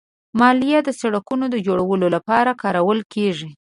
مالیه 0.39 0.79
د 0.83 0.89
سړکونو 1.01 1.45
جوړولو 1.67 2.07
لپاره 2.15 2.51
کارول 2.61 2.99
کېږي. 3.13 3.49